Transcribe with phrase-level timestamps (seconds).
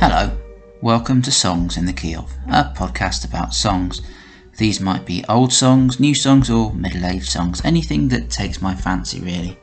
[0.00, 0.30] Hello,
[0.80, 4.00] welcome to Songs in the Key of, a podcast about songs.
[4.56, 8.76] These might be old songs, new songs, or middle aged songs, anything that takes my
[8.76, 9.58] fancy really.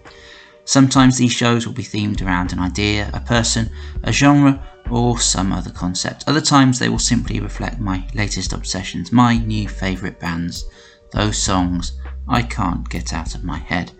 [0.66, 3.72] Sometimes these shows will be themed around an idea, a person,
[4.04, 4.62] a genre,
[4.92, 6.26] or some other concept.
[6.28, 10.66] Other times they will simply reflect my latest obsessions, my new favourite bands,
[11.12, 11.94] those songs
[12.28, 13.94] I can't get out of my head.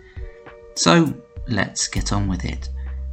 [0.74, 1.14] So
[1.48, 2.68] let's get on with it.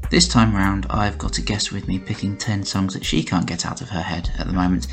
[0.10, 3.48] This time round, I've got a guest with me picking 10 songs that she can't
[3.48, 4.88] get out of her head at the moment.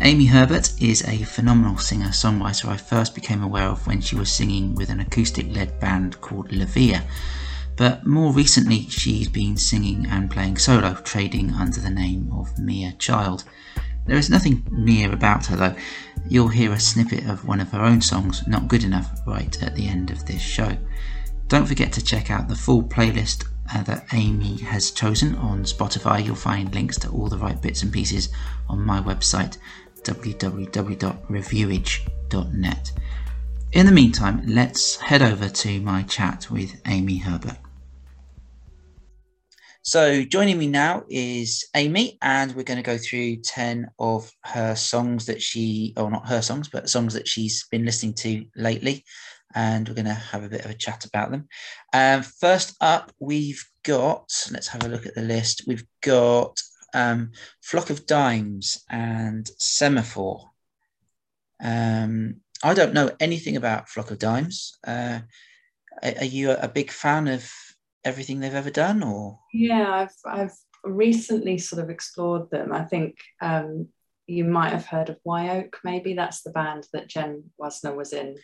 [0.00, 4.30] Amy Herbert is a phenomenal singer songwriter I first became aware of when she was
[4.30, 7.02] singing with an acoustic led band called Lavia.
[7.76, 12.92] But more recently, she's been singing and playing solo, trading under the name of Mia
[12.98, 13.44] Child.
[14.06, 15.76] There is nothing Mia about her though.
[16.28, 19.74] You'll hear a snippet of one of her own songs, Not Good Enough, right at
[19.74, 20.76] the end of this show.
[21.48, 26.22] Don't forget to check out the full playlist uh, that Amy has chosen on Spotify.
[26.24, 28.28] You'll find links to all the right bits and pieces
[28.68, 29.58] on my website
[30.02, 32.92] www.reviewage.net.
[33.72, 37.56] In the meantime, let's head over to my chat with Amy Herbert.
[39.82, 44.74] So, joining me now is Amy, and we're going to go through 10 of her
[44.74, 49.04] songs that she, or not her songs, but songs that she's been listening to lately
[49.56, 51.48] and we're going to have a bit of a chat about them.
[51.94, 55.64] Um, first up, we've got, let's have a look at the list.
[55.66, 56.60] We've got
[56.92, 60.50] um, Flock of Dimes and Semaphore.
[61.60, 64.76] Um, I don't know anything about Flock of Dimes.
[64.86, 65.20] Uh,
[66.02, 67.50] are you a big fan of
[68.04, 69.38] everything they've ever done, or?
[69.54, 72.74] Yeah, I've I've recently sort of explored them.
[72.74, 73.88] I think um,
[74.26, 75.78] you might have heard of Wye Oak.
[75.82, 78.36] Maybe that's the band that Jenn Wasner was in.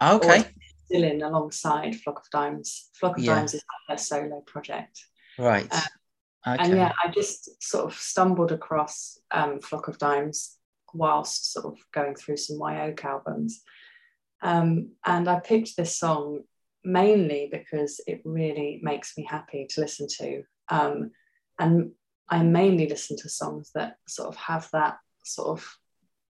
[0.00, 0.44] Okay.
[0.86, 2.90] Still in alongside Flock of Dimes.
[2.94, 3.34] Flock of yeah.
[3.34, 5.04] Dimes is her solo project.
[5.38, 5.72] Right.
[5.72, 6.64] Um, okay.
[6.64, 10.56] And yeah, I just sort of stumbled across um, Flock of Dimes
[10.94, 13.62] whilst sort of going through some Wye Oak albums.
[14.42, 16.42] Um, and I picked this song
[16.84, 20.42] mainly because it really makes me happy to listen to.
[20.68, 21.10] Um,
[21.58, 21.92] and
[22.28, 25.78] I mainly listen to songs that sort of have that sort of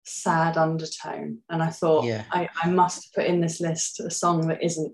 [0.03, 1.39] sad undertone.
[1.49, 2.23] And I thought yeah.
[2.31, 4.93] I, I must put in this list a song that isn't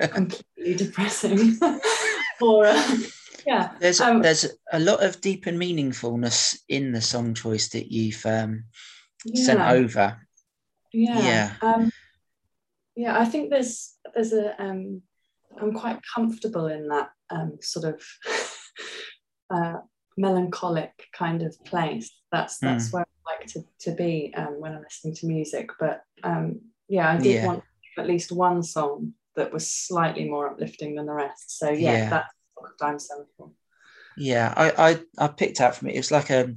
[0.00, 1.58] completely depressing.
[2.40, 2.96] or uh,
[3.46, 7.90] yeah, there's um, there's a lot of deep and meaningfulness in the song choice that
[7.90, 8.64] you've um,
[9.24, 9.44] yeah.
[9.44, 10.18] sent over.
[10.92, 11.90] Yeah, yeah, um,
[12.96, 13.18] yeah.
[13.18, 15.02] I think there's there's a um,
[15.60, 18.02] I'm quite comfortable in that um, sort of.
[19.54, 19.74] Uh,
[20.16, 22.10] melancholic kind of place.
[22.32, 22.92] That's that's mm.
[22.92, 25.70] where I like to, to be um, when I'm listening to music.
[25.78, 27.46] But um, yeah, I did yeah.
[27.46, 27.64] want
[27.98, 31.58] at least one song that was slightly more uplifting than the rest.
[31.58, 32.10] So yeah, yeah.
[32.10, 32.34] that's
[32.78, 33.50] Dime Semaphore.
[34.16, 35.96] Yeah, I, I I picked out from it.
[35.96, 36.54] It's like a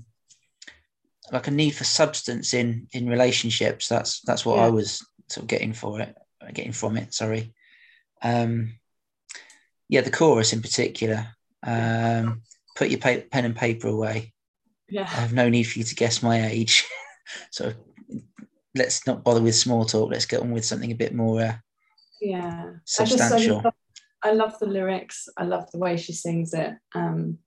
[1.31, 3.87] like a need for substance in in relationships.
[3.87, 4.65] That's that's what yeah.
[4.65, 6.15] I was sort of getting for it,
[6.53, 7.13] getting from it.
[7.13, 7.53] Sorry.
[8.21, 8.73] Um,
[9.89, 11.27] yeah, the chorus in particular.
[11.63, 12.41] Um,
[12.77, 14.33] put your pa- pen and paper away.
[14.89, 15.01] Yeah.
[15.01, 16.85] I have no need for you to guess my age.
[17.51, 17.73] so
[18.75, 20.11] let's not bother with small talk.
[20.11, 21.55] Let's get on with something a bit more uh,
[22.21, 23.35] yeah substantial.
[23.35, 23.73] I, just, I, love,
[24.23, 25.27] I, love, the lyrics.
[25.37, 26.73] I love the way she sings it.
[26.95, 27.39] Um,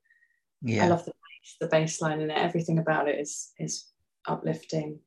[0.63, 0.85] yeah.
[0.85, 2.37] I love the bass, the bass line in it.
[2.37, 3.87] Everything about it is is
[4.27, 4.99] uplifting.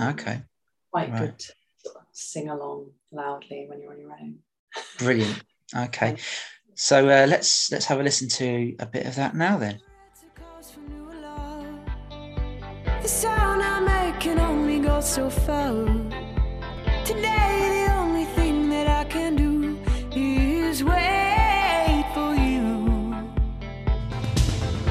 [0.00, 0.42] okay.
[0.90, 1.18] Quite right.
[1.20, 4.38] good to sing along loudly when you're on your own.
[4.98, 5.42] Brilliant.
[5.76, 6.16] Okay.
[6.78, 9.80] So uh, let's let's have a listen to a bit of that now then.
[13.02, 13.80] The sound I
[14.38, 15.72] only so far.
[17.06, 19.78] Today, the only thing that I can do
[20.14, 23.14] is wait for you.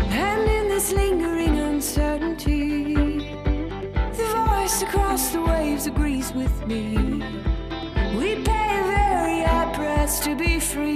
[0.09, 6.97] And in this lingering uncertainty, the voice across the waves agrees with me.
[8.17, 10.94] We pay very high price to be free,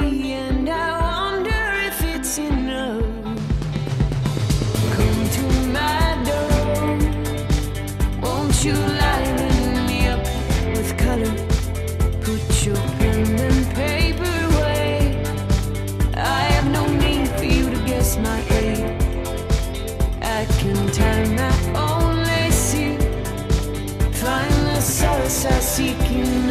[26.26, 26.49] seek in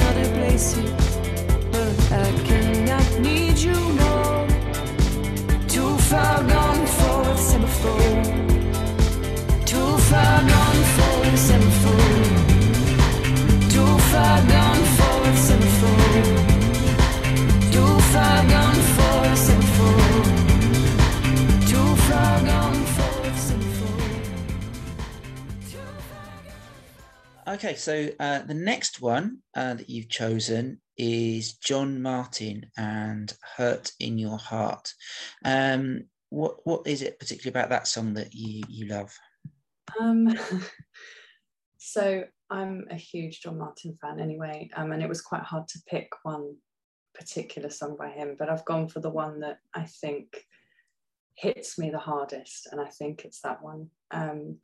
[27.49, 33.91] Okay, so uh, the next one uh, that you've chosen is John Martyn and "Hurt
[33.99, 34.93] in Your Heart."
[35.47, 39.17] Um, what what is it particularly about that song that you you love?
[39.99, 40.39] Um,
[41.79, 45.79] so I'm a huge John Martyn fan anyway, um, and it was quite hard to
[45.87, 46.55] pick one
[47.15, 50.45] particular song by him, but I've gone for the one that I think
[51.35, 53.89] hits me the hardest, and I think it's that one.
[54.11, 54.59] Um,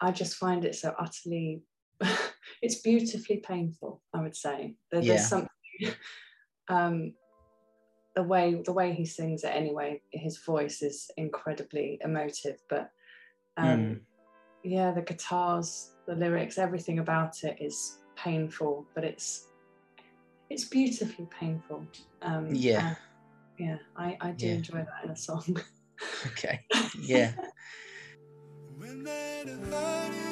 [0.00, 1.62] I just find it so utterly,
[2.62, 4.02] it's beautifully painful.
[4.14, 5.14] I would say there, yeah.
[5.14, 5.50] there's something.
[6.68, 7.12] Um,
[8.16, 12.56] the way the way he sings it anyway, his voice is incredibly emotive.
[12.68, 12.90] But
[13.56, 14.00] um, mm.
[14.64, 19.48] yeah, the guitars, the lyrics, everything about it is painful, but it's
[20.48, 21.86] it's beautifully painful.
[22.22, 22.94] Um, yeah,
[23.58, 24.54] yeah, I, I do yeah.
[24.54, 25.60] enjoy that in a song.
[26.26, 26.60] okay,
[27.00, 27.32] yeah
[28.96, 30.25] and then I thought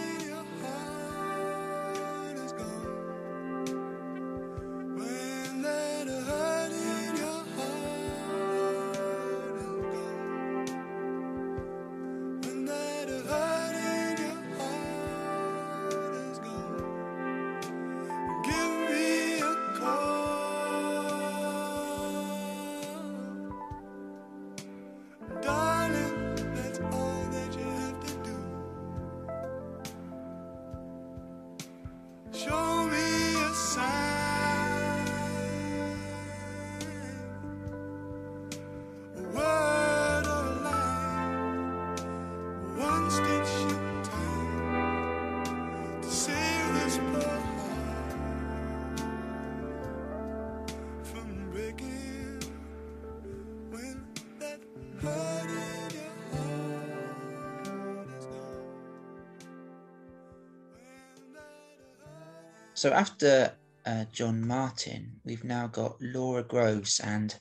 [62.84, 67.34] So after uh, John Martyn, we've now got Laura Groves and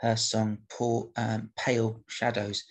[0.00, 2.62] her song Poor, um, "Pale Shadows."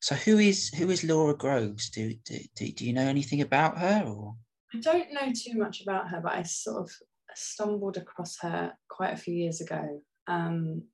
[0.00, 1.90] So who is who is Laura Groves?
[1.90, 4.04] Do, do do do you know anything about her?
[4.06, 4.36] Or
[4.72, 6.90] I don't know too much about her, but I sort of
[7.34, 10.00] stumbled across her quite a few years ago.
[10.28, 10.84] Um,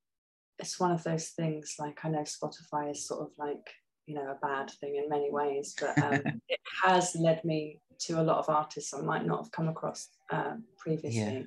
[0.59, 3.71] it's one of those things like I know Spotify is sort of like
[4.07, 8.21] you know a bad thing in many ways, but um, it has led me to
[8.21, 11.47] a lot of artists I might not have come across uh, previously.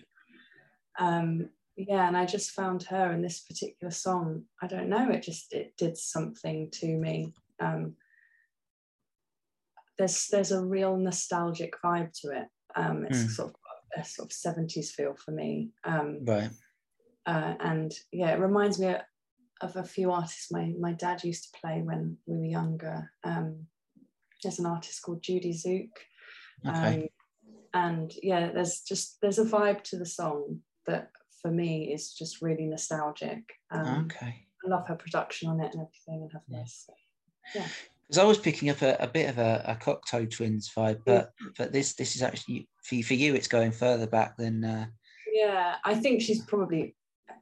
[0.99, 1.07] Yeah.
[1.07, 4.43] Um, yeah, and I just found her in this particular song.
[4.61, 7.33] I don't know, it just it did something to me.
[7.59, 7.95] Um,
[9.97, 12.47] there's there's a real nostalgic vibe to it.
[12.75, 13.29] Um, it's mm.
[13.29, 13.55] sort of
[13.97, 15.69] a sort of 70s feel for me.
[15.83, 16.49] Um, right.
[17.25, 18.95] Uh, and yeah, it reminds me
[19.61, 23.11] of a few artists my, my dad used to play when we were younger.
[23.23, 23.67] Um,
[24.41, 25.99] there's an artist called Judy Zook.
[26.67, 27.03] Okay.
[27.03, 27.07] Um,
[27.73, 31.11] and yeah, there's just there's a vibe to the song that
[31.41, 33.43] for me is just really nostalgic.
[33.71, 34.45] Um, okay.
[34.65, 36.89] I love her production on it and everything and her voice.
[37.55, 37.67] Yeah.
[38.07, 41.31] Because I was picking up a, a bit of a, a Cocteau Twins vibe, but
[41.39, 41.49] yeah.
[41.57, 44.65] but this this is actually for you, for you it's going further back than.
[44.65, 44.87] Uh...
[45.31, 46.95] Yeah, I think she's probably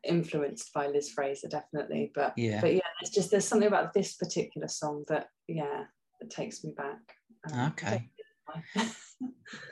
[0.03, 2.11] influenced by Liz Fraser, definitely.
[2.13, 5.85] But yeah, but yeah, it's just there's something about this particular song that yeah
[6.19, 6.99] that takes me back.
[7.51, 8.09] Um, okay.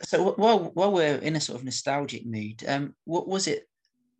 [0.03, 3.67] So while while we're in a sort of nostalgic mood, um, what was it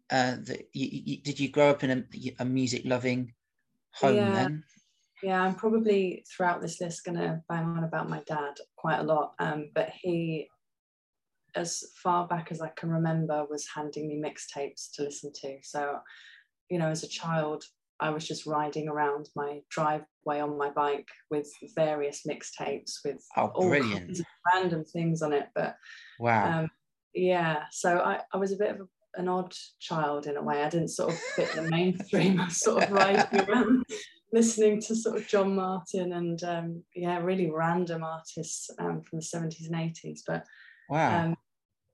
[0.09, 3.33] uh, that you, you, did you grow up in a, a music loving
[3.93, 4.31] home yeah.
[4.31, 4.63] then?
[5.23, 9.03] Yeah, I'm probably throughout this list going to bang on about my dad quite a
[9.03, 9.33] lot.
[9.39, 10.49] Um, but he,
[11.55, 15.57] as far back as I can remember, was handing me mixtapes to listen to.
[15.63, 15.99] So,
[16.69, 17.63] you know, as a child,
[17.99, 23.51] I was just riding around my driveway on my bike with various mixtapes with oh,
[23.55, 24.19] all brilliant.
[24.53, 25.47] random things on it.
[25.55, 25.75] But
[26.19, 26.69] wow, um,
[27.13, 27.63] yeah.
[27.71, 30.63] So I, I was a bit of a, an odd child in a way.
[30.63, 32.39] I didn't sort of fit the mainstream.
[32.39, 33.85] I was sort of riding around
[34.33, 39.25] listening to sort of John Martyn and um, yeah, really random artists um, from the
[39.25, 40.23] seventies and eighties.
[40.27, 40.43] But
[40.89, 41.35] wow, um,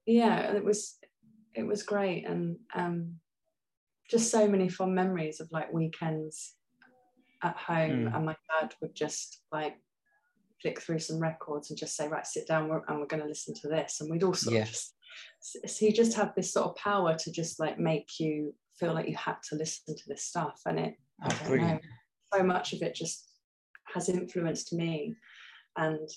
[0.07, 0.97] yeah, it was
[1.53, 3.15] it was great and um,
[4.11, 6.55] just so many fond memories of like weekends
[7.43, 8.15] at home mm.
[8.15, 9.75] and my dad would just like
[10.61, 13.53] flick through some records and just say right sit down and we're going to listen
[13.55, 14.93] to this and we'd all sort of just
[15.41, 19.07] so he just had this sort of power to just like make you feel like
[19.07, 21.55] you had to listen to this stuff and it oh.
[21.55, 21.79] Know,
[22.33, 23.27] so much of it just
[23.93, 25.15] has influenced me
[25.77, 26.07] and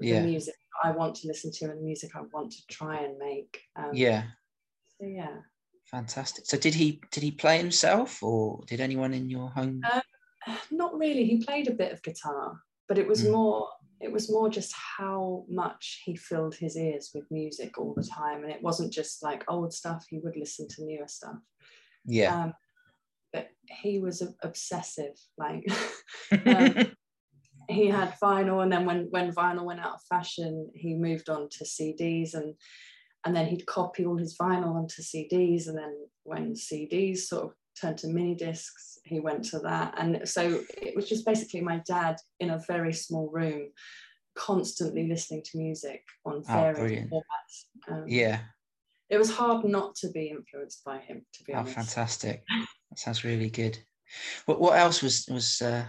[0.00, 0.20] yeah.
[0.20, 0.54] the music
[0.84, 3.90] I want to listen to and the music I want to try and make um,
[3.94, 4.24] yeah
[5.00, 5.36] so yeah
[5.90, 6.46] Fantastic.
[6.46, 9.82] So did he did he play himself, or did anyone in your home?
[9.90, 10.02] Um,
[10.70, 11.24] not really.
[11.24, 13.32] He played a bit of guitar, but it was mm.
[13.32, 13.68] more
[14.00, 18.42] it was more just how much he filled his ears with music all the time.
[18.42, 21.36] And it wasn't just like old stuff, he would listen to newer stuff.
[22.04, 22.44] Yeah.
[22.44, 22.54] Um,
[23.32, 23.48] but
[23.82, 25.18] he was obsessive.
[25.36, 25.66] Like
[26.46, 26.92] um,
[27.68, 31.48] he had vinyl, and then when when vinyl went out of fashion, he moved on
[31.50, 32.54] to CDs, and
[33.24, 35.94] and then he'd copy all his vinyl onto CDs, and then
[36.24, 40.94] when CDs sort of turned to mini discs, he went to that, and so it
[40.96, 43.68] was just basically my dad in a very small room,
[44.36, 47.10] constantly listening to music on Oh, various brilliant.
[47.10, 47.92] formats.
[47.92, 48.40] Um, yeah.
[49.10, 51.74] it was hard not to be influenced by him, to be Oh, honest.
[51.74, 52.42] fantastic!
[52.90, 53.78] That sounds really good.
[54.46, 55.84] What what else was was uh,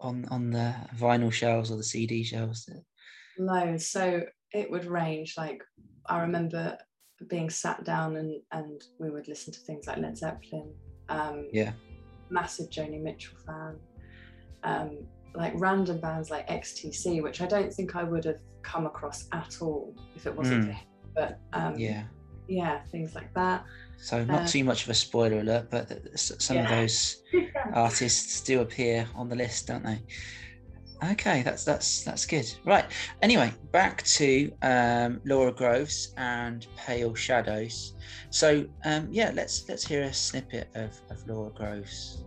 [0.00, 2.68] on on the vinyl shelves or the CD shelves?
[3.38, 3.86] Loads.
[3.86, 5.34] So it would range.
[5.36, 5.62] Like
[6.06, 6.78] I remember
[7.28, 10.72] being sat down and and we would listen to things like Led Zeppelin.
[11.08, 11.72] Um, Yeah.
[12.30, 13.76] Massive Joni Mitchell fan.
[14.62, 14.98] Um,
[15.34, 19.58] like random bands like XTC, which I don't think I would have come across at
[19.60, 20.66] all if it wasn't Mm.
[20.66, 20.86] for him.
[21.14, 22.04] But um, Yeah.
[22.48, 23.64] yeah, things like that.
[23.98, 27.22] So not Uh, too much of a spoiler alert, but some of those
[27.74, 30.02] artists do appear on the list, don't they?
[31.02, 32.52] Okay, that's that's that's good.
[32.64, 32.84] Right.
[33.22, 37.94] Anyway, back to um, Laura Groves and Pale Shadows.
[38.30, 42.24] So um, yeah, let's let's hear a snippet of, of Laura Groves.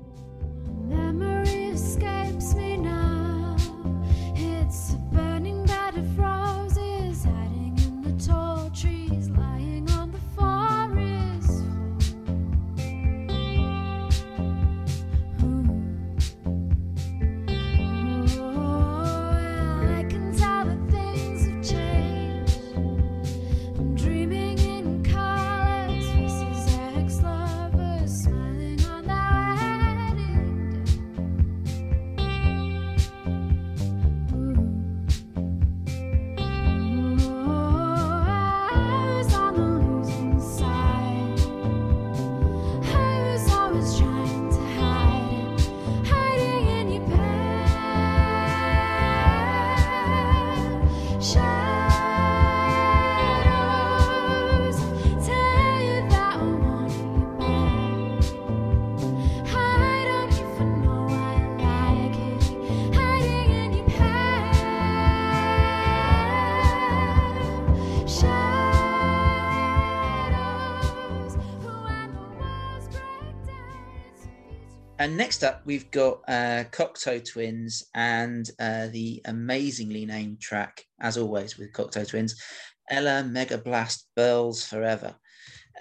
[75.04, 81.18] And next up, we've got uh, Cocteau Twins and uh, the amazingly named track, as
[81.18, 82.42] always with Cocteau Twins,
[82.90, 85.14] Ella Megalast Burls Forever.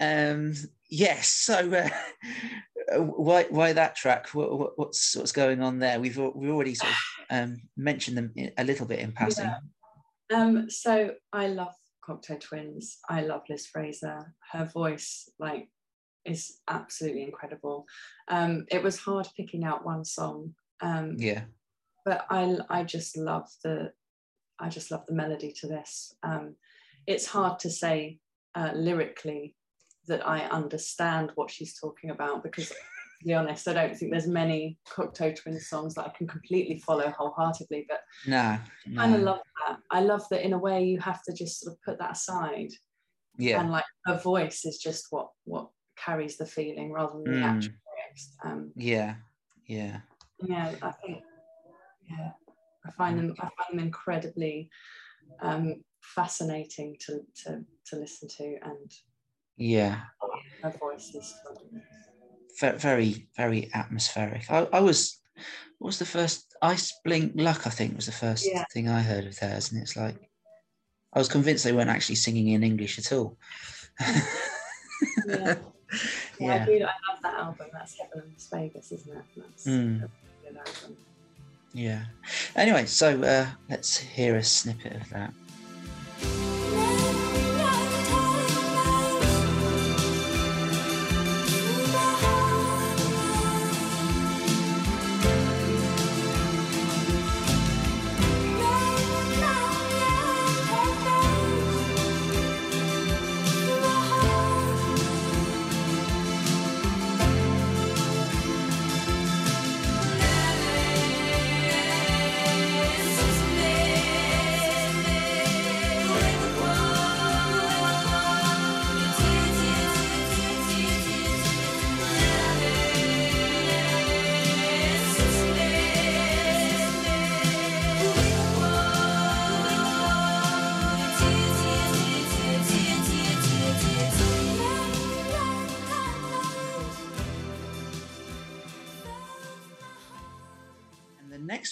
[0.01, 0.55] Um,
[0.89, 1.89] yes, so uh,
[2.99, 4.27] why why that track?
[4.33, 6.01] What, what, what's what's going on there?
[6.01, 6.97] We've we've already sort of
[7.29, 9.49] um, mentioned them a little bit in passing.
[10.29, 10.37] Yeah.
[10.37, 11.73] Um, so I love
[12.05, 12.97] Cocteau Twins.
[13.07, 14.35] I love Liz Fraser.
[14.51, 15.69] Her voice, like,
[16.25, 17.85] is absolutely incredible.
[18.27, 21.43] Um, it was hard picking out one song, um, Yeah,
[22.05, 23.91] but I I just love the
[24.59, 26.15] I just love the melody to this.
[26.23, 26.55] Um,
[27.07, 28.19] it's hard to say
[28.55, 29.55] uh, lyrically
[30.07, 34.27] that I understand what she's talking about because, to be honest, I don't think there's
[34.27, 37.85] many Cocteau Twins songs that I can completely follow wholeheartedly.
[37.89, 38.57] But no,
[38.95, 39.79] kind of love that.
[39.91, 42.71] I love that in a way you have to just sort of put that aside,
[43.37, 47.39] yeah, and like her voice is just what what carries the feeling rather than the
[47.39, 47.43] Mm.
[47.43, 48.35] actual lyrics.
[48.43, 49.15] Um, yeah,
[49.67, 50.01] yeah,
[50.39, 51.23] yeah, I think
[52.09, 52.31] yeah,
[52.85, 54.69] I find them I find them incredibly
[55.41, 58.91] um, fascinating to to to listen to, and
[59.57, 60.01] yeah.
[60.61, 61.33] her voice is.
[62.59, 64.49] Very, very atmospheric.
[64.51, 65.19] I, I was,
[65.79, 66.55] what was the first?
[66.61, 68.63] Ice Blink Luck, I think, was the first Yeah.
[68.71, 70.29] thing I heard of theirs, and it's like,
[71.13, 73.37] I was convinced they weren't actually singing in English at all.
[75.27, 75.55] Yeah.
[76.39, 76.73] Yeah, I do.
[76.73, 77.67] I love that album.
[77.71, 79.23] That's Heaven or Las Vegas, isn't it?
[79.37, 80.03] That's Mm.
[80.03, 80.09] a
[80.47, 80.97] good album.
[81.73, 82.03] Yeah.
[82.55, 85.33] Anyway, so uh, let's hear a snippet of that.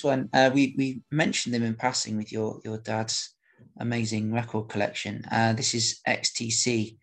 [0.02, 3.36] Next one, uh, we we mentioned them in passing with your your dad's
[3.80, 5.24] amazing record collection.
[5.32, 6.98] Uh, this is XTC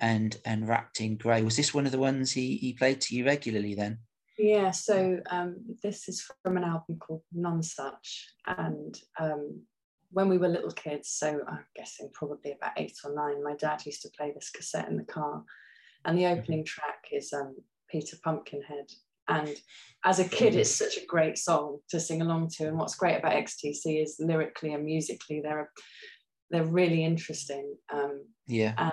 [0.00, 1.42] and and Wrapped in Grey.
[1.42, 3.98] Was this one of the ones he he played to you regularly then?
[4.38, 8.10] Yeah, so um, this is from an album called Nonsuch.
[8.46, 9.62] And um,
[10.10, 13.86] when we were little kids, so I'm guessing probably about eight or nine, my dad
[13.86, 15.42] used to play this cassette in the car.
[16.04, 17.56] And the opening track is um,
[17.90, 18.92] Peter Pumpkinhead.
[19.28, 19.54] And
[20.04, 22.68] as a kid, it's such a great song to sing along to.
[22.68, 25.70] And what's great about XTC is lyrically and musically, they're
[26.50, 27.76] they're really interesting.
[27.92, 28.74] Um, Yeah.
[28.78, 28.92] and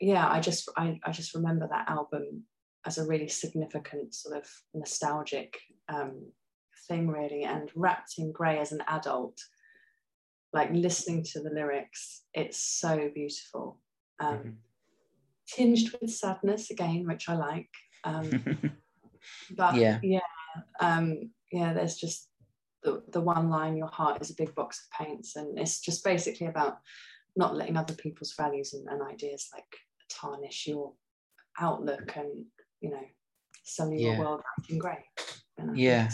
[0.00, 2.44] yeah, I just I, I just remember that album
[2.86, 5.58] as a really significant sort of nostalgic
[5.88, 6.32] um,
[6.88, 7.44] thing, really.
[7.44, 9.38] And wrapped in grey as an adult,
[10.54, 13.78] like listening to the lyrics, it's so beautiful.
[14.20, 14.56] Um, Mhm.
[15.48, 17.70] Tinged with sadness again, which I like.
[18.04, 18.30] Um,
[19.56, 19.98] but Yeah.
[20.02, 20.20] yeah,
[20.80, 21.72] um, yeah.
[21.74, 22.28] There's just
[22.82, 26.04] the the one line: "Your heart is a big box of paints," and it's just
[26.04, 26.78] basically about
[27.36, 29.64] not letting other people's values and, and ideas like
[30.10, 30.92] tarnish your
[31.60, 32.44] outlook and
[32.80, 33.04] you know
[33.62, 34.10] suddenly Yeah.
[34.12, 35.04] your world wrapped in grey.
[35.58, 36.10] And I Yeah.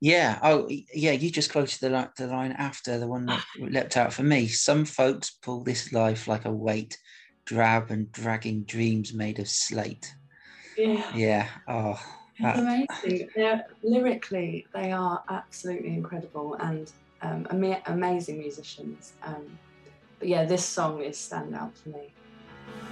[0.00, 0.38] Yeah.
[0.42, 1.12] Oh, yeah.
[1.12, 4.46] You just quoted the, li- the line after the one that leapt out for me.
[4.48, 6.98] Some folks pull this life like a weight,
[7.44, 10.14] drab and dragging dreams made of slate.
[10.76, 11.04] Yeah.
[11.14, 11.48] Yeah.
[11.68, 11.98] Oh,
[12.36, 13.28] It's that- amazing.
[13.36, 16.90] They're, lyrically, they are absolutely incredible and
[17.22, 19.12] um, ama- amazing musicians.
[19.22, 19.58] Um,
[20.18, 22.12] but yeah, this song is stand out for me.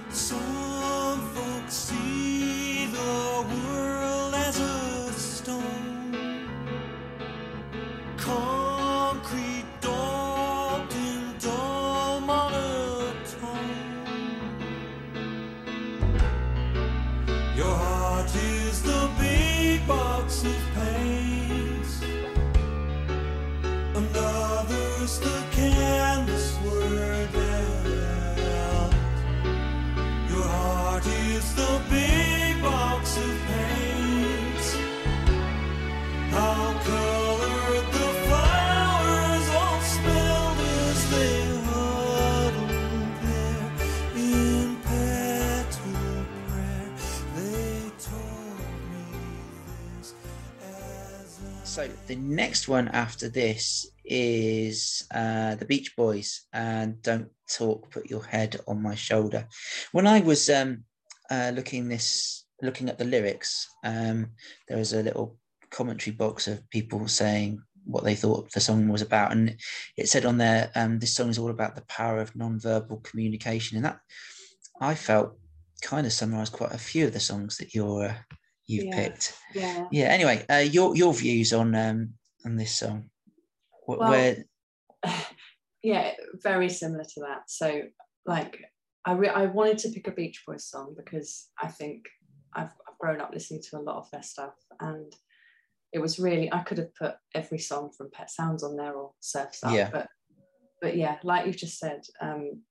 [0.09, 6.47] Some folks see the world as a stone,
[8.17, 8.60] concrete
[17.61, 21.00] Your heart is the big box of paints,
[52.11, 58.21] the next one after this is uh, the Beach Boys and "Don't Talk, Put Your
[58.21, 59.47] Head on My Shoulder."
[59.93, 60.83] When I was um,
[61.29, 64.31] uh, looking this, looking at the lyrics, um,
[64.67, 65.37] there was a little
[65.69, 69.55] commentary box of people saying what they thought the song was about, and
[69.95, 73.77] it said on there, um, "This song is all about the power of non-verbal communication,"
[73.77, 73.99] and that
[74.81, 75.37] I felt
[75.81, 78.15] kind of summarised quite a few of the songs that you're uh,
[78.67, 78.95] you've Yeah.
[78.95, 79.87] picked Yeah.
[79.91, 82.13] yeah anyway uh, your your views on um
[82.45, 83.09] on this song
[83.85, 84.45] Wh- Well- where
[85.83, 86.11] yeah,
[86.43, 87.49] very similar to that.
[87.49, 87.81] So,
[88.25, 88.61] like,
[89.05, 92.05] I re- I wanted to pick a Beach Boys song because I think
[92.53, 95.11] I've, I've grown up listening to a lot of their stuff, and
[95.91, 99.13] it was really I could have put every song from Pet Sounds on there or
[99.21, 99.89] Surfs Up, Yeah.
[99.91, 100.07] but
[100.81, 102.61] but yeah, like you've just said, um,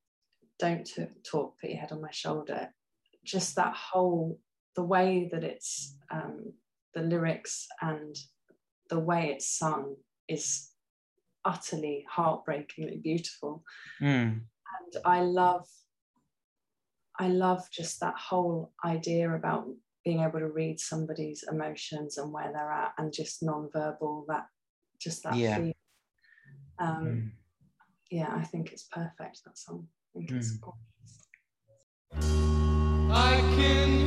[0.61, 2.69] don't t- talk, put your head on my shoulder.
[3.25, 4.39] Just that whole
[4.77, 6.53] the way that it's um,
[6.95, 8.17] the lyrics and
[8.89, 9.97] the way it's sung
[10.29, 10.71] is
[11.45, 13.65] utterly heartbreakingly beautiful
[14.01, 14.41] Mm,
[14.77, 15.67] and i love
[17.19, 19.67] i love just that whole idea about
[20.05, 24.47] being able to read somebody's emotions and where they're at and just non-verbal that
[24.99, 25.57] just that Yeah.
[25.57, 25.73] feel.
[26.79, 27.31] um mm.
[28.11, 30.61] yeah i think it's perfect that song i think it's Mm.
[30.61, 31.29] gorgeous.
[33.13, 34.07] I can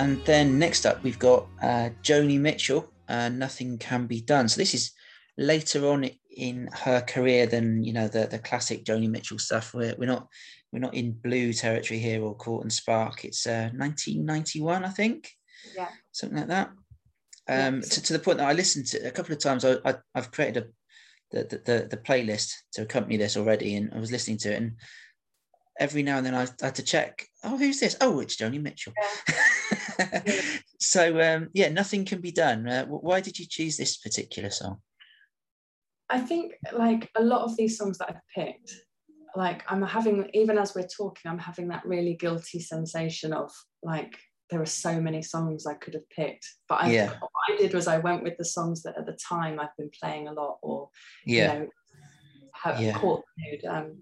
[0.00, 4.58] and then next up we've got uh joni mitchell uh nothing can be done so
[4.60, 4.92] this is
[5.38, 9.74] later on in her career than you know the the classic Joni Mitchell stuff.
[9.74, 10.28] We're we're not
[10.72, 13.24] we're not in blue territory here or Court and Spark.
[13.24, 15.30] It's uh, 1991, I think,
[15.74, 15.88] Yeah.
[16.12, 16.70] something like that.
[17.48, 19.64] Um, to, to the point that I listened to a couple of times.
[19.64, 20.66] I, I I've created a
[21.30, 24.56] the, the the the playlist to accompany this already, and I was listening to it,
[24.56, 24.72] and
[25.78, 27.26] every now and then I, I had to check.
[27.44, 27.96] Oh, who's this?
[28.00, 28.92] Oh, it's Joni Mitchell.
[30.80, 32.68] so um, yeah, nothing can be done.
[32.68, 34.80] Uh, why did you choose this particular song?
[36.10, 38.74] I think like a lot of these songs that I've picked,
[39.36, 43.50] like I'm having, even as we're talking, I'm having that really guilty sensation of
[43.82, 44.18] like
[44.50, 46.46] there are so many songs I could have picked.
[46.68, 47.12] But I, Yeah.
[47.20, 49.90] what I did was I went with the songs that at the time I've been
[50.00, 50.88] playing a lot or,
[51.26, 51.68] Yeah, you know,
[52.54, 52.92] have Yeah.
[52.92, 53.64] caught the mood.
[53.66, 53.98] Um,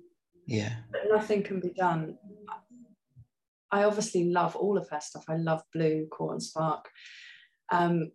[0.47, 2.17] yeah, but nothing can be done.
[3.71, 5.25] I obviously love all of her stuff.
[5.29, 6.89] I love Blue, Court and Spark.
[7.71, 8.13] Um,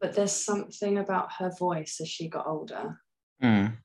[0.00, 2.98] but there's something about her voice as she got older.
[3.42, 3.76] Mm,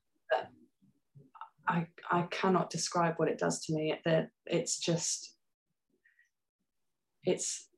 [1.68, 3.94] I, I cannot describe what it does to me.
[4.04, 5.36] That it's just
[7.24, 7.68] it's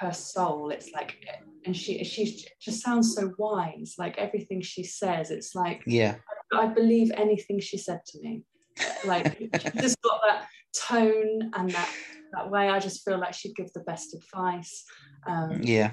[0.00, 0.70] her soul.
[0.70, 1.16] It's like
[1.64, 3.94] and she she just sounds so wise.
[3.98, 6.16] Like everything she says, it's like yeah,
[6.52, 8.44] I believe anything she said to me.
[9.04, 9.38] Like
[9.80, 11.88] just got that tone and that
[12.32, 12.68] that way.
[12.68, 14.84] I just feel like she'd give the best advice.
[15.26, 15.92] Um, yeah.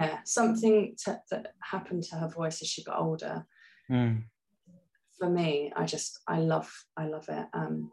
[0.00, 3.46] yeah, something to, that happened to her voice as she got older.
[3.90, 4.24] Mm,
[5.18, 7.46] For me, I just I love I love it.
[7.52, 7.90] Um,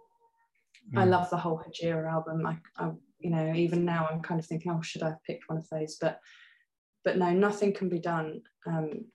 [0.96, 1.10] I mm.
[1.10, 2.46] love the whole Hejira album.
[2.46, 5.48] I, I you know even now I'm kind of thinking, oh, should I have picked
[5.48, 5.98] one of those?
[6.00, 6.20] But
[7.04, 8.42] but no, nothing can be done.
[8.66, 9.06] Um,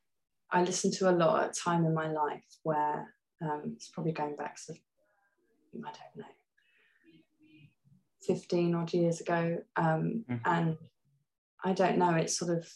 [0.50, 4.12] I listened to a lot at a time in my life where um, it's probably
[4.12, 4.74] going back to
[5.74, 6.24] I don't know,
[8.26, 9.58] 15 odd years ago.
[9.76, 10.40] Um, Mhm.
[10.44, 10.78] And
[11.64, 12.68] I don't know, it sort of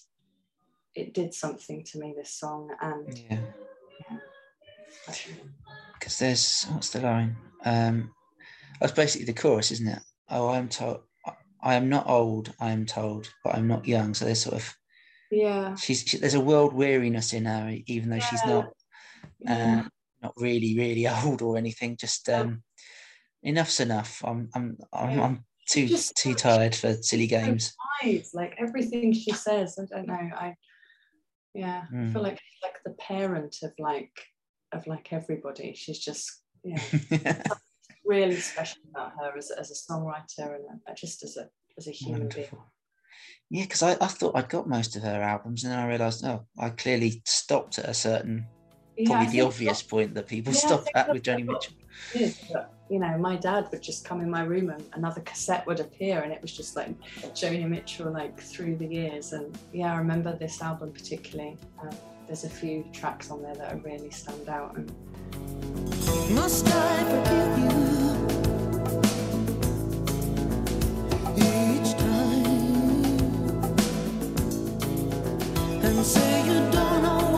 [0.94, 2.70] it did something to me, this song.
[2.80, 3.44] And Yeah,
[5.08, 5.18] I-
[5.94, 7.36] because there's what's the line?
[7.64, 8.14] Um,
[8.80, 10.02] that's basically the chorus, isn't it?
[10.28, 11.04] Oh, I'm told.
[11.64, 12.52] I am not old.
[12.58, 14.14] I am told, but I'm not young.
[14.14, 14.76] So there's sort of
[15.30, 18.52] yeah, she's she, there's a world weariness in her, even though she's Yeah.
[18.52, 18.76] not
[19.38, 19.88] yeah.
[20.22, 21.96] Not really really old or anything.
[21.96, 22.62] Just um,
[23.42, 24.22] enough's enough.
[24.24, 27.74] I'm I'm I'm, I'm too Just- too tired for silly games.
[28.34, 29.78] like everything she says.
[29.78, 30.14] I don't know.
[30.36, 30.54] I
[31.54, 32.12] yeah, I Mm.
[32.12, 34.12] feel like like the parent of like
[34.72, 35.74] of like everybody.
[35.74, 36.80] She's just yeah,
[38.04, 41.90] really special about her as, as a songwriter and uh, just as a as a
[41.90, 42.48] human being.
[43.50, 46.24] Yeah, because I, I thought I'd got most of her albums, and then I realised,
[46.24, 48.46] oh, I clearly stopped at a certain,
[48.96, 51.74] Yeah, probably I the think obvious point that people Yeah, stop at with Joni Mitchell.
[52.14, 55.22] it is, but you know, my dad would just come in my room and another
[55.22, 56.90] cassette would appear, and it was just like
[57.34, 59.32] Joni Mitchell, like through the years.
[59.32, 61.56] And yeah, I remember this album particularly.
[61.80, 61.90] Um,
[62.26, 64.92] there's a few tracks on there that really stand out, and
[66.34, 67.70] Must I forgive you
[71.36, 72.46] each time
[75.84, 77.31] and say you don't know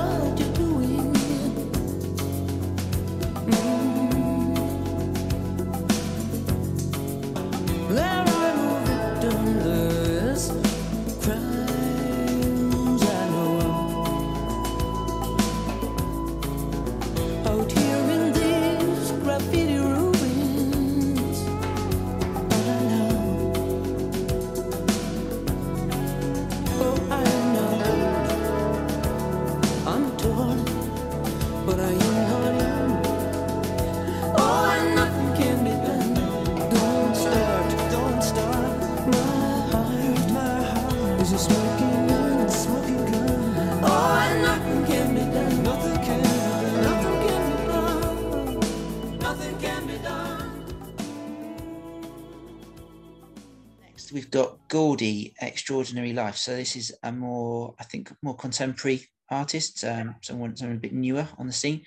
[54.74, 56.36] Gordi, Extraordinary Life.
[56.36, 60.92] So this is a more, I think, more contemporary artist, um, someone, someone a bit
[60.92, 61.82] newer on the scene.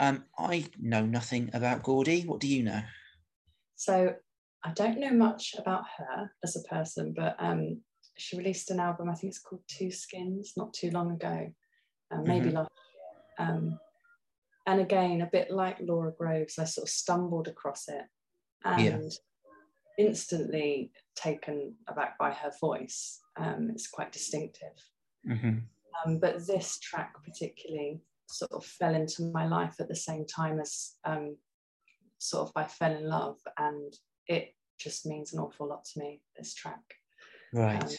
[0.00, 2.26] Um, I know nothing about Gordi.
[2.26, 2.80] What do you know?
[3.76, 4.16] So
[4.64, 7.82] I don't know much about her as a person, but um,
[8.18, 9.08] she released an album.
[9.08, 11.52] I think it's called Two Skins, not too long ago,
[12.10, 12.54] uh, maybe Mhm.
[12.54, 12.70] last
[13.38, 13.48] year.
[13.48, 13.78] Um,
[14.66, 18.06] and again, a bit like Laura Groves, I sort of stumbled across it
[18.64, 19.12] and
[19.98, 23.20] instantly taken aback by her voice.
[23.36, 24.76] Um, it's quite distinctive.
[25.26, 25.58] hmm
[26.04, 30.60] Um, but this track particularly sort of fell into my life at the same time
[30.60, 31.36] as um,
[32.18, 33.92] sort of I fell in love, and
[34.26, 36.20] it just means an awful lot to me.
[36.36, 36.82] This track,
[37.52, 37.82] Right.
[37.82, 37.90] Um,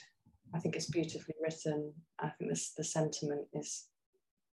[0.53, 1.93] I think it's beautifully written.
[2.19, 3.87] I think this the sentiment is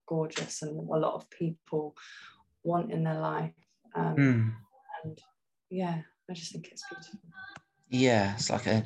[0.07, 1.95] gorgeous and a lot of people
[2.64, 3.55] want in their life.
[3.95, 4.55] Um, Mm.
[5.05, 5.19] And
[5.71, 7.21] yeah, I just think it's beautiful.
[7.88, 8.85] Yeah, it's like a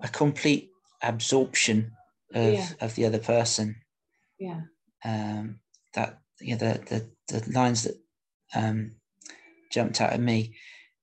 [0.00, 0.70] a complete
[1.02, 1.92] absorption
[2.34, 2.68] of, Yeah.
[2.80, 3.76] of the other person.
[4.38, 4.62] Yeah.
[5.04, 5.60] um,
[5.94, 7.96] that yeah the, the the lines that
[8.54, 8.92] um,
[9.70, 10.54] jumped out at me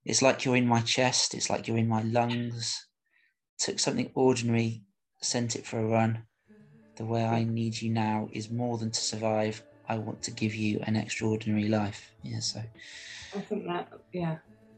[0.06, 2.88] it's like you're in my chest it's like you're in my lungs
[3.60, 4.82] took something ordinary
[5.22, 6.24] sent it for a run
[6.96, 10.56] the way i need you now is more than to survive i want to give
[10.56, 12.60] you an extraordinary life yeah so
[13.36, 14.38] I think that, yeah.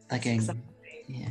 [0.09, 0.63] again exactly-
[1.07, 1.29] yeah.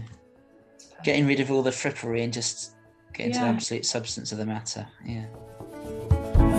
[1.05, 2.73] Getting rid of all the frippery and just
[3.13, 5.25] getting to the absolute substance of the matter yeah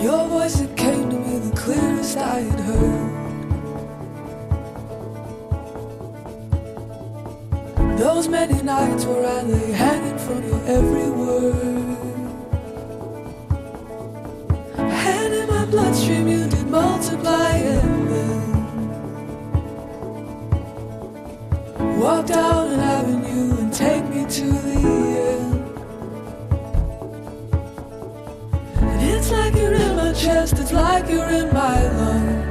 [0.02, 3.10] Your voice it came to me the clearest I had heard.
[7.98, 11.98] Those many nights where I lay hanging from your every word.
[14.78, 18.40] And in my bloodstream you did multiply and then
[22.00, 23.29] walk down an avenue and take me
[24.30, 25.56] to the end.
[29.02, 32.46] It's like you're in my chest, it's like you're in my lungs.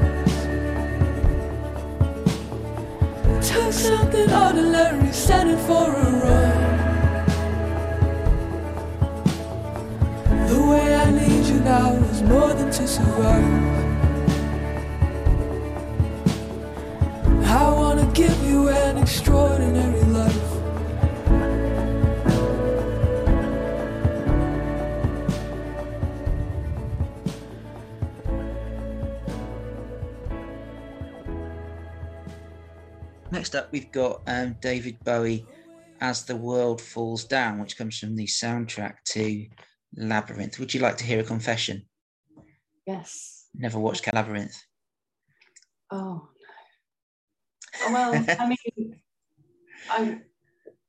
[3.48, 6.58] Took something ordinary, set it for a run.
[10.48, 13.68] The way I need you now is more than to survive.
[17.46, 19.97] I wanna give you an extraordinary
[33.38, 35.46] Next up, we've got um, David Bowie
[36.01, 39.46] as the world falls down, which comes from the soundtrack to
[39.96, 40.59] Labyrinth.
[40.59, 41.87] Would you like to hear a confession?
[42.85, 43.46] Yes.
[43.55, 44.57] Never watched Labyrinth.
[45.92, 46.29] Oh,
[47.81, 47.87] no.
[47.87, 48.96] Oh, Well, I mean,
[49.88, 50.20] I,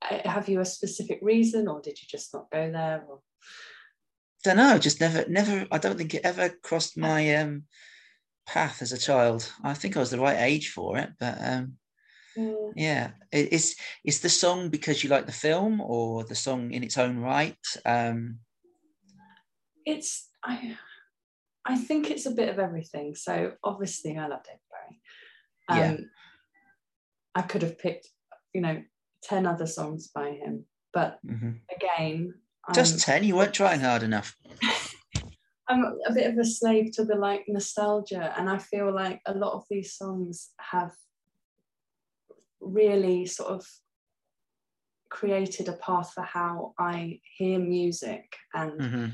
[0.02, 3.06] I, have you a specific reason or did you just not go there?
[3.08, 3.20] Or,
[4.44, 4.80] Don't know.
[4.80, 5.68] Just never, never.
[5.72, 7.66] I don't think it ever crossed my um,
[8.48, 9.54] path as a child.
[9.64, 11.78] I think I was the right age for it, but um,
[12.75, 13.12] yeah.
[13.32, 16.97] yeah, is is the song because you like the film, or the song in its
[16.97, 17.58] own right?
[17.86, 18.39] Um,
[19.86, 20.78] it's I
[21.65, 23.15] I think it's a bit of everything.
[23.15, 25.78] So obviously I love David Bowie.
[25.78, 25.91] Yeah.
[25.91, 26.10] Um,
[27.36, 28.08] I could have picked,
[28.54, 28.82] you know,
[29.23, 30.65] 10 other songs by him.
[30.93, 31.60] But mhm.
[31.75, 32.34] again,
[32.73, 33.23] Just I'm, ten.
[33.23, 34.36] You weren't trying hard enough.
[35.67, 38.34] I'm a bit of a slave to the like nostalgia.
[38.36, 40.91] And I feel like a lot of these songs have
[42.62, 43.65] really sort of
[45.10, 49.12] created a path for how I hear music and Mhm.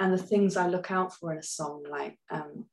[0.00, 2.68] and the things I look out for in a song, like um,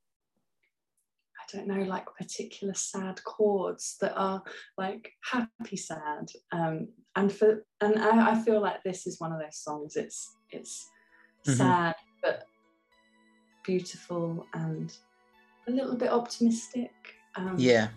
[1.39, 4.43] I don't know, like particular sad chords that are
[4.77, 9.39] like happy sad, um, and for and I, I feel like this is one of
[9.39, 9.95] those songs.
[9.95, 10.89] It's it's
[11.45, 11.57] Mhm.
[11.57, 12.47] sad but
[13.63, 14.95] beautiful and
[15.67, 16.91] a little bit optimistic.
[17.35, 17.89] Um, Yeah,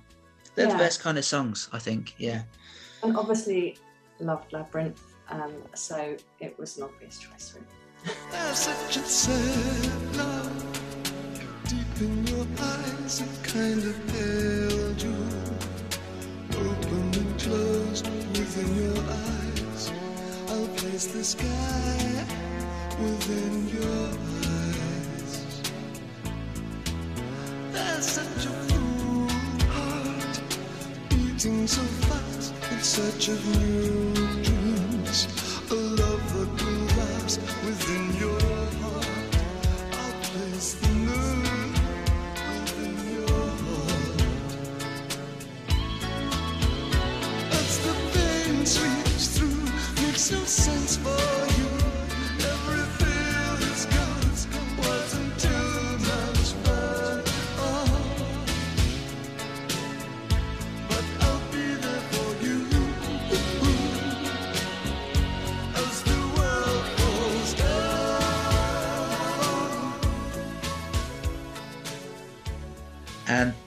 [0.59, 1.69] they're the best kind of songs.
[1.73, 2.15] I think.
[2.19, 2.43] Yeah.
[3.03, 3.79] and obviously
[4.21, 7.67] loved Labyrinth, um, so it was an obvious choice for me.
[8.31, 10.81] There's such a sad love
[11.69, 13.21] deep in your eyes.
[13.21, 15.17] It kind of held you,
[16.59, 19.93] open and closed within your eyes.
[20.49, 22.25] I'll place the sky
[23.01, 24.09] within your
[24.49, 25.61] eyes.
[27.73, 28.78] There's such a full heart
[31.39, 35.48] beating so fast in search of new dreams.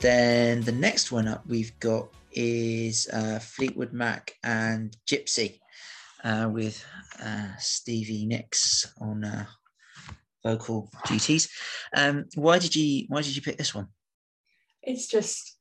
[0.01, 5.59] Then the next one up we've got is uh, Fleetwood Mac and Gypsy
[6.23, 6.83] uh, with
[7.23, 9.45] uh, Stevie Nicks on uh,
[10.43, 11.49] vocal duties.
[11.95, 13.87] Um, why did you Why did you pick this one?
[14.83, 15.57] it's just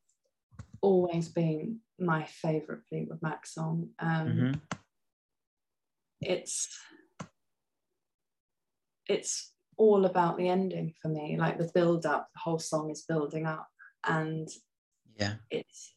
[0.81, 3.91] always been my favorite Fleetwood Mac song.
[3.99, 4.61] Um, Mhm.
[6.23, 6.69] It's
[9.07, 11.37] it's all about the ending for me.
[11.39, 13.67] Like the build up, the whole song is building up,
[14.07, 14.49] and
[15.17, 15.35] Yeah.
[15.51, 15.95] it's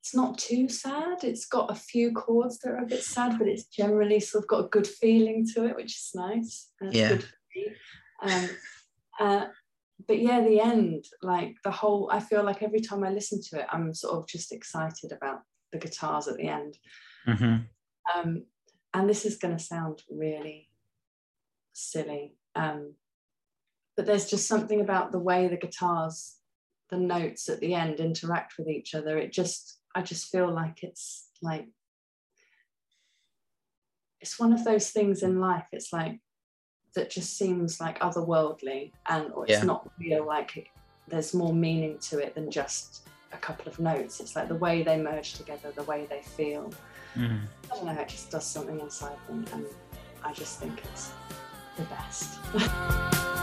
[0.00, 1.24] it's not too sad.
[1.24, 4.48] It's got a few chords that are a bit sad, but it's generally sort of
[4.48, 6.70] got a good feeling to it, which is nice.
[6.90, 7.18] Yeah.
[8.22, 8.50] Um,
[9.18, 9.46] uh,
[10.06, 13.60] but yeah, the end, like the whole, I feel like every time I listen to
[13.60, 15.40] it, I'm sort of just excited about
[15.72, 16.76] the guitars at the end.
[17.24, 17.56] hmm
[18.14, 18.44] Um,
[18.92, 20.68] and this is going to sound really
[21.72, 22.94] silly, um,
[23.96, 26.36] but there's just something about the way the guitars,
[26.94, 29.18] the notes at the end interact with each other.
[29.18, 31.66] It just, I just feel like it's like,
[34.20, 35.66] it's one of those things in life.
[35.72, 36.20] It's like,
[36.94, 39.64] that just seems like otherworldly and or it's Yeah.
[39.64, 40.66] not real like it,
[41.08, 44.84] there's more meaning to it than just a couple of notes it's like the way
[44.84, 46.72] they merge together the way they feel
[47.14, 47.38] hmm
[47.72, 49.66] I don't know, it just does something inside them, and
[50.22, 51.10] I just think it's
[51.76, 52.38] the best.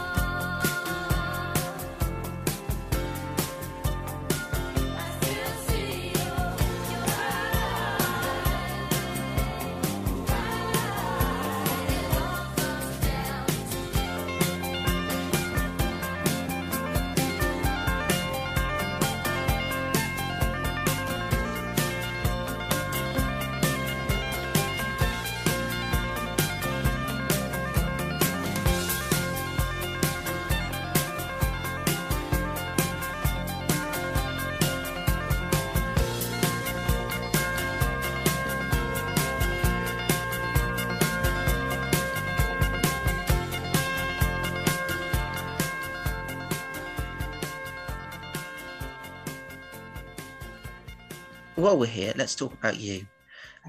[51.62, 53.06] While we're here, let's talk about you.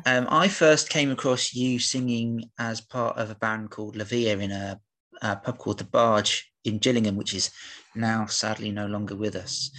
[0.08, 4.50] Um, I first came across you singing as part of a band called Lavia in
[4.50, 4.82] a,
[5.22, 7.52] a pub called The Barge in Gillingham, which is
[7.94, 9.70] now sadly no longer with us.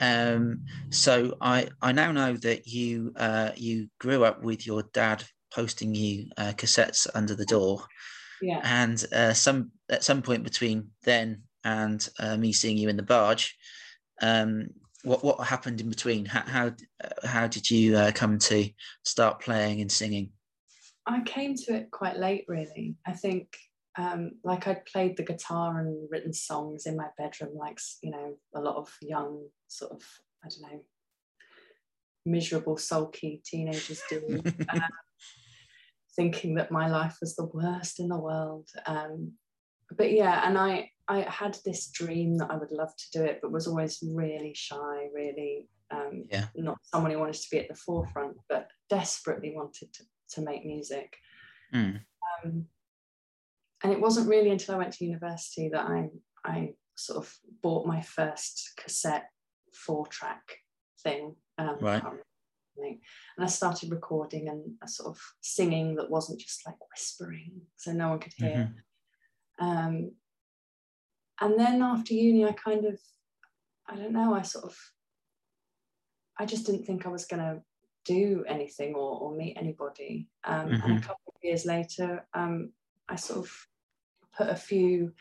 [0.00, 5.24] Um, so I, I now know that you uh, you grew up with your dad
[5.52, 7.84] posting you uh, cassettes under the door,
[8.40, 12.96] yeah, and uh, some at some point between then and uh, me seeing you in
[12.96, 13.58] the barge,
[14.22, 14.68] um,
[15.08, 16.24] what what happened in between?
[16.26, 16.66] How how,
[17.02, 18.70] uh, how did you uh, come to
[19.04, 20.30] start playing and singing?
[21.06, 22.96] I came to it quite late, really.
[23.06, 23.56] I think,
[23.96, 28.34] um, like I'd played the guitar and written songs in my bedroom, like you know,
[28.54, 30.02] a lot of young sort of,
[30.44, 30.80] I don't know,
[32.26, 34.42] miserable, sulky teenagers do.
[34.68, 34.82] um,
[36.14, 38.68] thinking that my life was the worst in the world.
[38.86, 39.32] Um,
[39.96, 43.38] but yeah, and I I had this dream that I would love to do it,
[43.40, 46.48] but was always really shy, really um, Yeah.
[46.54, 50.66] not someone who wanted to be at the forefront, but desperately wanted to, to make
[50.66, 51.16] music.
[51.74, 52.00] Mm,
[52.44, 52.66] Um,
[53.82, 56.10] and it wasn't really until I went to university that I
[56.44, 59.30] I sort of bought my first cassette
[59.72, 60.42] four track
[61.02, 61.36] thing.
[61.58, 61.96] Um, Right.
[61.96, 62.24] I can't remember
[62.76, 63.00] the name.
[63.36, 67.92] And I started recording and a sort of singing that wasn't just like whispering, so
[67.92, 68.74] no one could hear.
[69.58, 70.12] Um,
[71.40, 73.00] and then after uni, I kind of,
[73.86, 74.76] I don't know, I sort of,
[76.38, 77.62] I just didn't think I was going to
[78.04, 80.28] do anything or, or meet anybody.
[80.44, 80.98] Um, And Mhm.
[80.98, 82.72] a couple of years later, um,
[83.08, 83.50] I sort of
[84.36, 85.12] put a few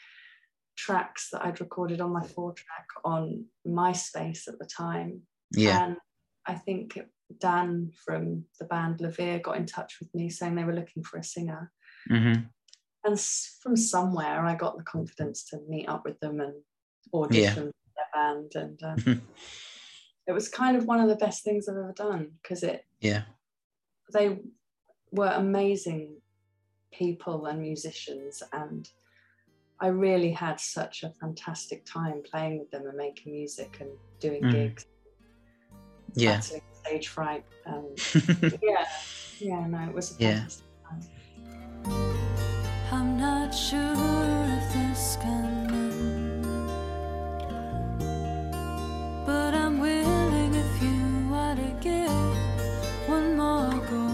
[0.76, 5.28] tracks that I'd recorded on my four track on MySpace at the time.
[5.52, 5.86] yeah.
[5.86, 5.98] And
[6.46, 7.00] I think
[7.40, 11.18] Dan from the band Levere got in touch with me saying they were looking for
[11.18, 11.72] a singer.
[12.08, 12.34] hmm
[13.08, 13.20] And
[13.64, 16.54] from somewhere, I got the confidence to meet up with them and
[17.14, 18.52] audition for their band.
[18.56, 19.22] And um,
[20.28, 23.24] it was kind of one of the best things I've ever done because it Yeah.
[24.12, 24.40] they
[25.12, 26.18] were amazing
[26.92, 28.90] people and musicians and
[29.80, 33.90] I really had such a fantastic time playing with them and making music and
[34.20, 34.52] doing Mm.
[34.52, 34.86] gigs,
[36.16, 36.40] Yeah.
[36.40, 37.46] stage fright.
[37.66, 37.94] Um,
[38.62, 38.86] yeah,
[39.40, 40.34] yeah, no, it was a Yeah.
[40.40, 40.66] fantastic time.
[40.66, 40.67] I'm not
[43.58, 46.46] sure if this can end,
[49.26, 52.38] but I'm willing if you are to give
[53.08, 54.08] one more go.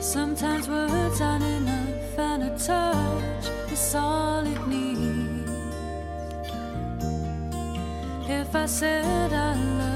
[0.00, 5.50] Sometimes words aren't enough, and a touch is all it needs.
[8.28, 9.89] If I said I loved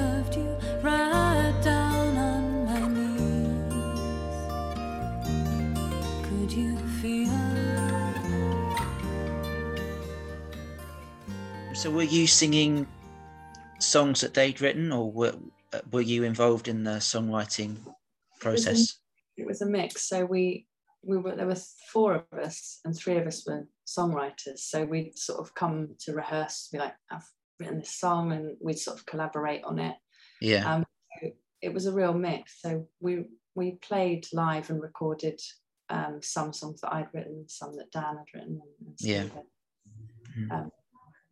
[11.85, 12.87] So were you singing
[13.79, 15.35] songs that they'd written, or were
[15.93, 17.77] were you involved in the songwriting
[18.41, 19.01] process?
[19.37, 20.09] it was a mix.
[20.09, 20.67] So we,
[21.03, 21.61] we were there were
[21.93, 26.15] four of us and three of us were songwriters so we'd sort of come to
[26.15, 27.29] rehearse be like i've
[27.61, 29.95] written this song and we'd sort of collaborate on it
[30.41, 30.77] Yeah.
[30.77, 30.87] um,
[31.21, 35.39] so it was a real mix so we we played live and recorded
[35.91, 39.25] um, some songs that i'd written some that dan had written and, and Yeah.
[40.39, 40.51] Mhm.
[40.51, 40.71] um,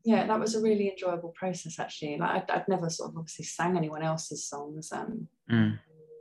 [0.05, 3.45] yeah that was a really enjoyable process actually like I'd, I'd never sort of obviously
[3.45, 5.79] sang anyone else's songs um Mm,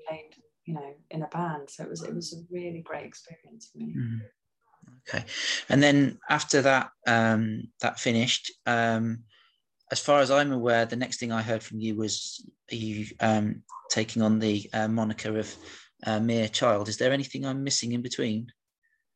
[0.08, 0.32] played
[0.66, 3.78] you know in a band so it was it was a really great experience for
[3.78, 4.20] me mm.
[5.08, 5.26] Okay.
[5.70, 8.52] And then after that, um, that finished.
[8.66, 9.24] Um,
[9.92, 13.64] as far as I'm aware, the next thing I heard from you was you um,
[13.90, 15.56] taking on the uh, moniker of
[16.06, 16.88] uh, mere child.
[16.88, 18.52] Is there anything I'm missing in between?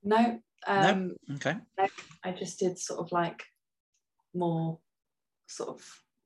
[0.06, 1.56] no um Okay.
[2.24, 3.44] I just did sort of like
[4.36, 4.80] more
[5.48, 5.82] sort of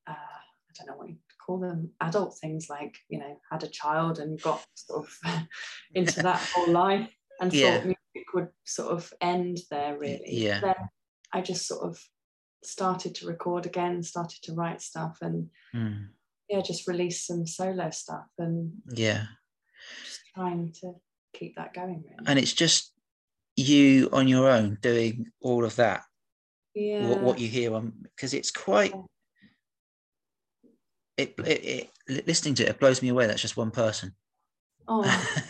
[0.07, 3.67] uh, I don't know what you call them adult things like you know had a
[3.67, 5.47] child and got sort of
[5.95, 7.09] into that whole life
[7.41, 7.77] and Yeah.
[7.77, 10.23] thought music would sort of end there really.
[10.27, 10.59] yeah.
[10.61, 10.75] Then
[11.33, 11.99] I just sort of
[12.63, 16.07] started to record again, started to write stuff and Mm,
[16.49, 19.25] yeah, just release some solo stuff and yeah.
[20.03, 20.93] just trying to
[21.33, 22.23] keep that going really.
[22.25, 22.91] And it's just
[23.55, 26.01] you on your own doing all of that.
[26.73, 27.07] Yeah.
[27.09, 28.93] What, what you hear on because it's quite.
[31.17, 33.27] It, it, it listening to it, it blows me away.
[33.27, 34.13] That's just one person.
[34.87, 35.03] oh,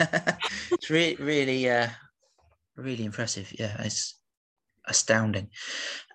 [0.72, 1.90] it's really, really, uh,
[2.76, 3.54] really impressive.
[3.60, 4.16] Yeah, it's
[4.88, 5.50] astounding.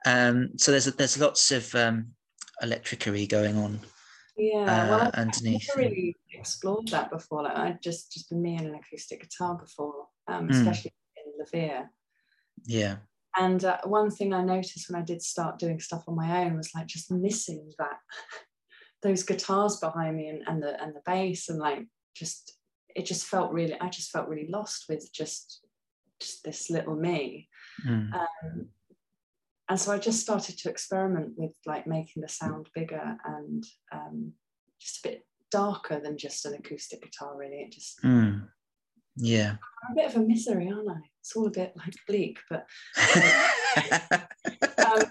[0.07, 2.09] Um, so there's there's lots of um,
[2.63, 3.81] electricery going on
[4.37, 4.65] yeah.
[4.91, 5.69] well, uh, I- underneath.
[5.77, 7.43] never really explored that before.
[7.45, 10.61] Like I'd just just been me and an acoustic guitar before, um, Mm.
[10.61, 11.91] especially in Levere.
[12.67, 12.97] Yeah,
[13.37, 16.57] And uh, one thing I noticed when I did start doing stuff on my own
[16.57, 17.99] was like just missing that
[19.03, 22.57] those guitars behind me and, and the and the bass and like just
[22.95, 25.65] it just felt really I just felt really lost with just
[26.21, 27.49] just this little me.
[27.87, 28.15] Mm.
[28.15, 28.69] Um,
[29.69, 34.33] and so I just started to experiment with like making the sound bigger and um,
[34.79, 37.37] just a bit darker than just an acoustic guitar.
[37.37, 38.49] Really, it just Mm.
[39.17, 39.57] Yeah.
[39.87, 41.01] I'm a bit of a misery, aren't I?
[41.21, 42.67] It's all a bit like bleak, but
[44.87, 45.03] um,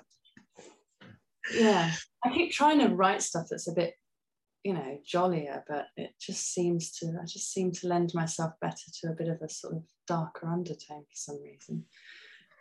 [1.54, 1.92] yeah,
[2.24, 3.94] I keep trying to write stuff that's a bit,
[4.64, 8.76] you know, jollier, but it just seems to, I just seem to lend myself better
[9.02, 11.86] to a bit of a sort of darker undertone for some reason.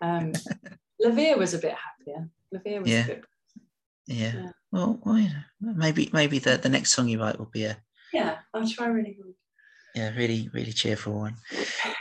[0.01, 0.33] Um,
[1.01, 2.29] Levere was a bit happier.
[2.53, 3.05] Levere was Yeah.
[3.05, 3.25] a bit,
[4.07, 4.33] yeah.
[4.35, 4.49] Yeah.
[4.71, 7.77] Well, well, you know, maybe maybe the, the next song you write will be a
[8.13, 9.35] yeah, I'll try really hard.
[9.95, 11.37] Yeah really really cheerful one.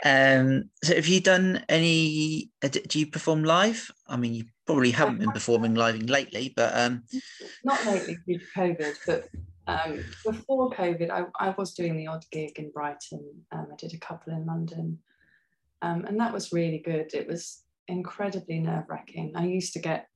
[0.04, 2.50] Um, so have you done any?
[2.62, 3.90] uh, Do you perform live?
[4.08, 7.04] I mean, you probably haven't been performing live lately, but um,
[7.64, 9.28] Not lately due to COVID, but
[9.66, 13.24] um, before COVID, I, I was doing the odd gig in Brighton.
[13.52, 14.98] Um, I did a couple in London,
[15.82, 17.14] um, and that was really good.
[17.14, 19.32] It was incredibly nerve wracking.
[19.36, 20.08] I used to get,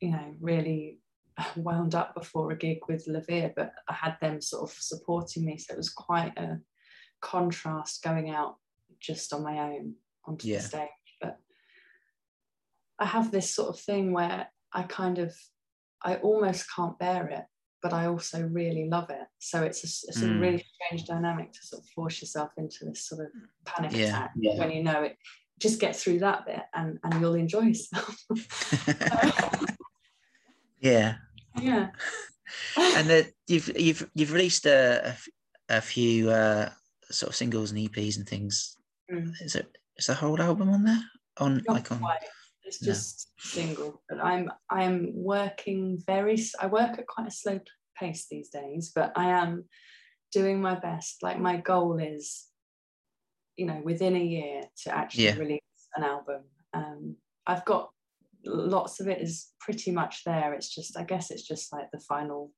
[0.00, 0.98] you know, really
[1.56, 5.56] wound up before a gig with Levere, but I had them sort of supporting me,
[5.56, 6.60] so it was quite a
[7.22, 8.56] contrast going out
[9.00, 9.94] just on my own
[10.26, 10.58] onto Yeah.
[10.58, 10.88] the stage.
[11.20, 11.38] But
[12.98, 15.34] I have this sort of thing where I kind of,
[16.02, 17.44] I almost can't bear it,
[17.82, 19.26] but I also really love it.
[19.38, 20.40] So it's a, it's a Mm.
[20.40, 23.28] really strange dynamic to sort of force yourself into this sort of
[23.64, 24.58] panic Yeah, attack yeah.
[24.58, 25.16] when you know it.
[25.58, 28.16] Just get through that bit and, and you'll enjoy yourself.
[30.80, 31.16] yeah.
[31.60, 31.90] yeah.
[32.76, 35.16] and the, you've you've you've released a
[35.68, 36.70] a few uh,
[37.12, 38.76] sort of singles and EPs and things.
[39.10, 39.32] Mm.
[39.40, 41.00] Is it is the whole album on there?
[41.38, 42.20] On Not like on quite.
[42.64, 42.86] It's No.
[42.92, 46.38] just single, but I'm I'm working very.
[46.60, 47.60] I work at quite a slow
[47.98, 49.64] pace these days, but I am
[50.32, 51.22] doing my best.
[51.22, 52.48] Like my goal is,
[53.56, 55.36] you know, within a year to actually Yeah.
[55.36, 55.60] release
[55.96, 56.42] an album.
[56.72, 57.90] Um, I've got
[58.44, 60.54] lots of it is pretty much there.
[60.54, 62.52] It's just, I guess, it's just like the final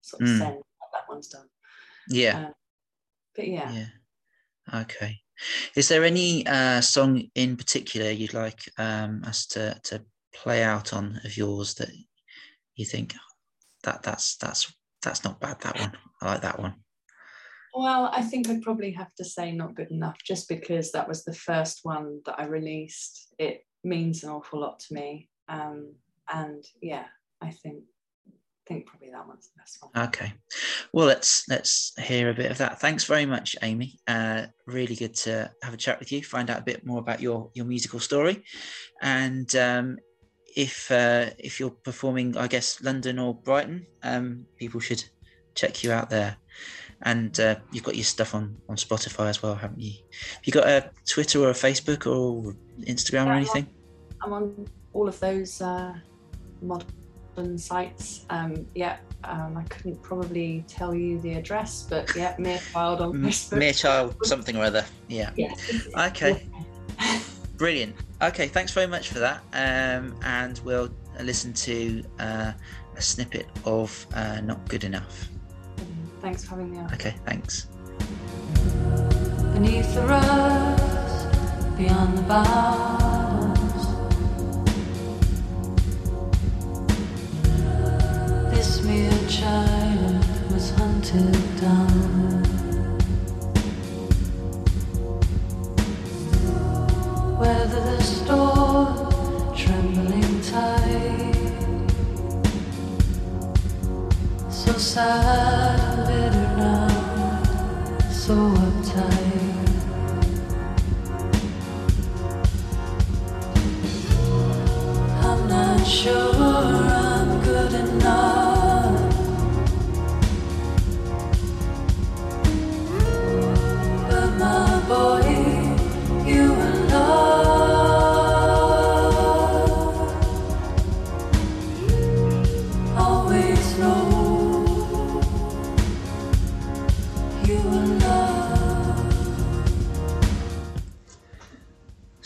[0.00, 0.38] sort of Mm.
[0.38, 0.62] send.
[0.94, 1.48] That one's done.
[2.08, 2.54] yeah Um,
[3.36, 3.86] But yeah, yeah
[4.74, 5.18] okay.
[5.76, 10.02] Is there any uh, song in particular you'd like um, us to to
[10.34, 11.90] play out on of yours that
[12.74, 13.14] you think
[13.84, 15.92] that that's that's that's not bad that one
[16.22, 16.74] I like that one
[17.74, 21.24] Well, I think I'd probably have to say not good enough just because that was
[21.24, 23.34] the first one that I released.
[23.38, 25.28] It means an awful lot to me.
[25.48, 25.94] Um,
[26.32, 27.06] and yeah,
[27.40, 27.84] I think
[28.68, 30.06] think probably that one's the best one.
[30.08, 30.32] Okay.
[30.92, 32.80] Well, let's let's hear a bit of that.
[32.80, 33.98] Thanks very much, Amy.
[34.06, 37.20] Uh, really good to have a chat with you, find out a bit more about
[37.20, 38.44] your your musical story,
[39.02, 39.98] and um,
[40.54, 45.02] if uh, if you're performing, I guess London or Brighton, um, people should
[45.54, 46.36] check you out there.
[47.02, 49.92] And uh, you've got your stuff on, on Spotify as well, haven't you?
[50.34, 53.68] Have you got a Twitter or a Facebook or Instagram or anything?
[54.20, 55.94] I'm on all of those uh,
[57.58, 58.24] sites.
[58.30, 63.12] Um, yeah, um, I couldn't probably tell you the address, but yeah, Mere Child on
[63.14, 63.58] Facebook.
[63.58, 63.72] Mere
[64.24, 64.84] something or other.
[65.08, 65.30] Yeah.
[65.36, 65.54] Yeah.
[65.96, 66.46] Okay.
[67.56, 67.94] Brilliant.
[68.22, 69.40] Okay, thanks very much for that.
[69.52, 72.52] Um, and we'll listen to uh,
[72.96, 75.28] a snippet of uh, Not Good Enough.
[76.20, 76.92] Thanks for having me on.
[76.94, 77.66] Okay, thanks.
[79.54, 83.07] beneath the rust, beyond the bounds.
[88.68, 92.42] This mere child was hunted down.
[97.40, 101.34] Weather the storm, trembling tight.
[104.50, 106.88] So sad bitter now
[108.12, 108.34] so
[108.66, 109.48] uptight.
[115.24, 116.47] I'm not sure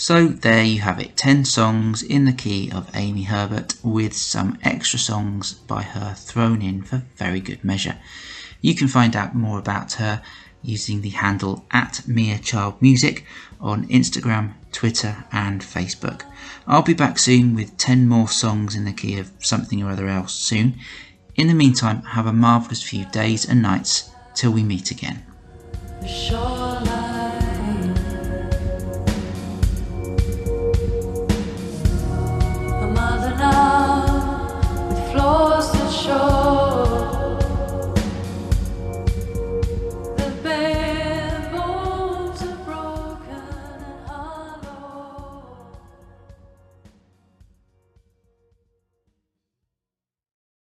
[0.03, 4.59] So there you have it 10 songs in the key of Amy Herbert with some
[4.65, 7.97] extra songs by her thrown in for very good measure.
[8.61, 10.21] You can find out more about her
[10.61, 13.25] using the handle at Mere Child Music
[13.61, 16.23] on Instagram, Twitter, and Facebook.
[16.67, 20.09] I'll be back soon with 10 more songs in the key of something or other
[20.09, 20.81] else soon.
[21.37, 25.23] In the meantime, have a marvellous few days and nights till we meet again.